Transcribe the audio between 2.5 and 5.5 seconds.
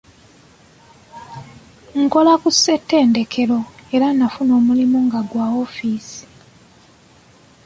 Ssetendekero era nafuna omulimu nga gwa